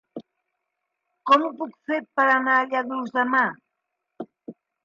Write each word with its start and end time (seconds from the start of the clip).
Com 1.31 1.43
ho 1.47 1.51
puc 1.59 1.77
fer 1.91 1.99
per 2.21 2.27
anar 2.31 2.57
a 2.57 2.65
Lladurs 2.73 3.15
demà? 3.19 3.47